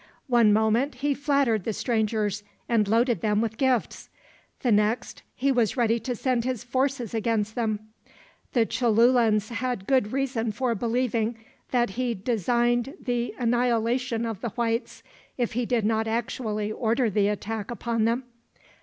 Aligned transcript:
One 0.29 0.51
moment 0.51 0.95
he 0.95 1.13
flattered 1.13 1.63
the 1.63 1.73
strangers 1.73 2.41
and 2.67 2.87
loaded 2.87 3.21
them 3.21 3.39
with 3.39 3.55
gifts; 3.59 4.09
the 4.61 4.71
next 4.71 5.21
he 5.35 5.51
was 5.51 5.77
ready 5.77 5.99
to 5.99 6.15
send 6.15 6.43
his 6.43 6.63
forces 6.63 7.13
against 7.13 7.53
them. 7.53 7.79
The 8.53 8.65
Cholulans 8.65 9.49
had 9.49 9.85
good 9.85 10.11
reason 10.11 10.53
for 10.53 10.73
believing 10.73 11.37
that 11.69 11.91
he 11.91 12.15
designed 12.15 12.95
the 12.99 13.35
annihilation 13.37 14.25
of 14.25 14.41
the 14.41 14.49
Whites, 14.49 15.03
if 15.37 15.53
he 15.53 15.67
did 15.67 15.85
not 15.85 16.07
actually 16.07 16.71
order 16.71 17.07
the 17.07 17.27
attack 17.27 17.69
upon 17.69 18.05
them. 18.05 18.23